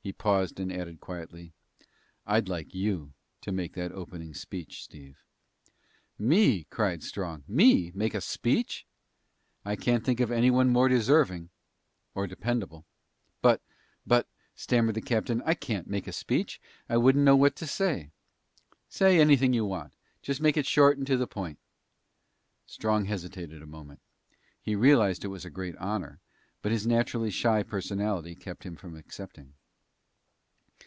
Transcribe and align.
He 0.00 0.12
paused 0.14 0.58
and 0.58 0.72
added 0.72 1.00
quietly, 1.02 1.52
"I'd 2.24 2.48
like 2.48 2.74
you 2.74 3.12
to 3.42 3.52
make 3.52 3.74
that 3.74 3.92
opening 3.92 4.32
speech, 4.32 4.82
Steve." 4.82 5.22
"Me!" 6.18 6.64
cried 6.70 7.02
Strong. 7.02 7.44
"Me, 7.46 7.92
make 7.94 8.14
a 8.14 8.22
speech?" 8.22 8.86
"I 9.66 9.76
can't 9.76 10.02
think 10.06 10.18
of 10.20 10.30
anyone 10.30 10.70
more 10.70 10.88
deserving 10.88 11.50
or 12.14 12.26
dependable." 12.26 12.86
"But 13.42 13.60
but" 14.06 14.26
stammered 14.64 14.94
the 14.94 15.02
captain, 15.02 15.42
"I 15.44 15.52
can't 15.52 15.86
make 15.90 16.06
a 16.06 16.12
speech. 16.12 16.58
I 16.88 16.96
wouldn't 16.96 17.26
know 17.26 17.36
what 17.36 17.54
to 17.56 17.66
say." 17.66 18.10
"Say 18.88 19.20
anything 19.20 19.52
you 19.52 19.66
want. 19.66 19.92
Just 20.22 20.40
make 20.40 20.56
it 20.56 20.64
short 20.64 20.96
and 20.96 21.06
to 21.06 21.18
the 21.18 21.26
point." 21.26 21.58
Strong 22.64 23.04
hesitated 23.04 23.60
a 23.60 23.66
moment. 23.66 24.00
He 24.62 24.74
realized 24.74 25.22
it 25.22 25.28
was 25.28 25.44
a 25.44 25.50
great 25.50 25.76
honor, 25.76 26.18
but 26.62 26.72
his 26.72 26.86
naturally 26.86 27.30
shy 27.30 27.62
personality 27.62 28.34
kept 28.34 28.64
him 28.64 28.74
from 28.74 28.96
accepting. 28.96 29.52